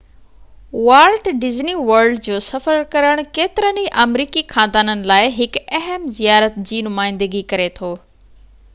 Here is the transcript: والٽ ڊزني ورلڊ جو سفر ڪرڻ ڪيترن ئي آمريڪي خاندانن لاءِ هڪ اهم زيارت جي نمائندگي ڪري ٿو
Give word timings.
والٽ 0.85 1.27
ڊزني 1.41 1.73
ورلڊ 1.89 2.21
جو 2.29 2.39
سفر 2.45 2.79
ڪرڻ 2.95 3.21
ڪيترن 3.37 3.77
ئي 3.83 3.91
آمريڪي 4.05 4.43
خاندانن 4.55 5.07
لاءِ 5.13 5.31
هڪ 5.39 5.63
اهم 5.81 6.07
زيارت 6.21 6.61
جي 6.71 6.81
نمائندگي 6.91 7.45
ڪري 7.53 7.73
ٿو 7.81 7.97